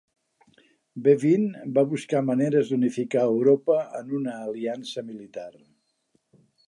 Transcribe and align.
Bevin 1.07 1.43
va 1.75 1.83
buscar 1.91 2.21
maneres 2.29 2.71
d'unificar 2.71 3.25
Europa 3.35 3.77
en 4.01 4.11
una 4.21 4.35
aliança 4.49 5.05
militar. 5.11 5.51